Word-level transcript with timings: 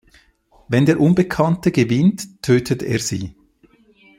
Wenn 0.67 0.87
der 0.87 0.99
Unbekannte 0.99 1.71
gewinnt, 1.71 2.41
tötet 2.41 2.81
er 2.81 2.97
sie. 2.97 3.35